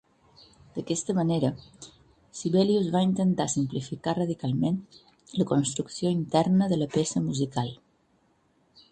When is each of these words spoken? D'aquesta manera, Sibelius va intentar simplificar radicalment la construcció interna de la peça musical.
D'aquesta 0.75 1.13
manera, 1.17 1.49
Sibelius 2.39 2.87
va 2.95 3.01
intentar 3.07 3.47
simplificar 3.55 4.15
radicalment 4.19 4.79
la 5.41 5.47
construcció 5.51 6.13
interna 6.21 6.71
de 6.73 6.79
la 6.83 6.89
peça 6.97 7.23
musical. 7.27 7.71